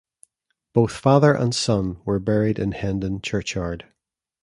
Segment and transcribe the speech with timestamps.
[0.73, 3.85] Both father and son were buried in Hendon churchyard.